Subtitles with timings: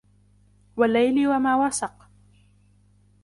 [0.77, 2.09] وَاللَّيْلِ وَمَا وَسَقَ